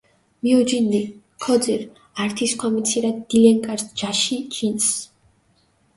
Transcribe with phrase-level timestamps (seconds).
[0.43, 1.01] მიოჯინჷნი,
[1.43, 1.87] ქოძირჷ
[2.21, 4.87] ართი სქვამი ცირა დილენგარს ჯაში ჯინს.